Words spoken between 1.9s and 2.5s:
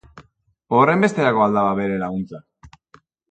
laguntza?